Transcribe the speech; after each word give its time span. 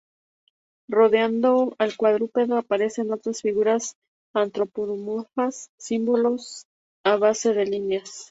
Rodeando 0.89 1.75
al 1.77 1.95
cuadrúpedo 1.95 2.57
aparecen 2.57 3.11
otras 3.13 3.43
figuras 3.43 3.93
antropomorfas 4.33 5.67
y 5.67 5.71
símbolos 5.83 6.65
a 7.05 7.17
base 7.17 7.53
de 7.53 7.65
líneas. 7.67 8.11